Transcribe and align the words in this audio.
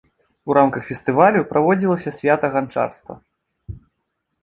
У 0.51 0.55
рамках 0.57 0.87
фестывалю 0.87 1.45
праводзілася 1.53 2.17
свята 2.19 2.53
ганчарства. 2.59 3.13